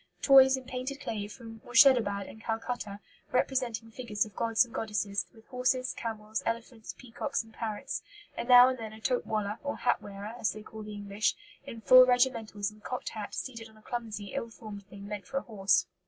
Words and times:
Toys 0.23 0.57
in 0.57 0.63
painted 0.63 0.99
clay 0.99 1.27
from 1.27 1.59
Morshedabad 1.63 2.27
and 2.27 2.41
Calcutta, 2.41 2.99
representing 3.31 3.91
figures 3.91 4.25
of 4.25 4.35
gods 4.35 4.65
and 4.65 4.73
goddesses, 4.73 5.27
with 5.31 5.45
horses, 5.49 5.93
camels, 5.93 6.41
elephants, 6.43 6.95
peacocks, 6.97 7.43
and 7.43 7.53
parrots, 7.53 8.01
and 8.35 8.47
now 8.49 8.67
and 8.67 8.79
then 8.79 8.93
a 8.93 8.99
'tope 8.99 9.27
walla,' 9.27 9.59
or 9.63 9.77
hat 9.77 10.01
wearer, 10.01 10.33
as 10.39 10.53
they 10.53 10.63
call 10.63 10.81
the 10.81 10.95
English, 10.95 11.35
in 11.67 11.81
full 11.81 12.03
regimentals 12.07 12.71
and 12.71 12.83
cocked 12.83 13.09
hat, 13.09 13.35
seated 13.35 13.69
on 13.69 13.77
a 13.77 13.81
clumsy, 13.83 14.33
ill 14.33 14.49
formed 14.49 14.83
thing 14.87 15.07
meant 15.07 15.27
for 15.27 15.37
a 15.37 15.41
horse. 15.43 15.85